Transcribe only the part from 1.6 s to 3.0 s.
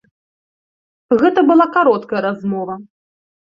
кароткая размова.